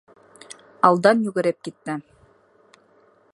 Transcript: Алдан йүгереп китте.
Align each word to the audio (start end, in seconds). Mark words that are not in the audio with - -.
Алдан 0.89 1.21
йүгереп 1.27 1.61
китте. 1.69 1.99